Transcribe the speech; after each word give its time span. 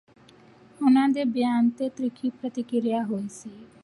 ਉਨ੍ਹਾਂ 0.79 1.07
ਦੇ 1.09 1.23
ਬਿਆਨ 1.25 1.69
ਤੇ 1.71 1.89
ਤਿੱਖੀ 1.91 2.29
ਪ੍ਰਤੀਕਿਰਿਆ 2.31 3.03
ਹੋਈ 3.05 3.27
ਸੀ 3.31 3.51